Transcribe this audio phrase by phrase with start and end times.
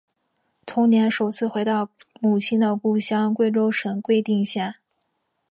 [0.65, 1.87] 同年首次回到
[2.19, 4.73] 母亲的故乡贵州省贵定县。